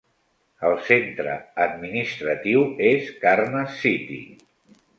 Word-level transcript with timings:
El 0.69 0.77
centre 0.87 1.35
administratiu 1.67 2.65
és 2.89 3.13
Karnes 3.27 3.77
City. 3.85 4.19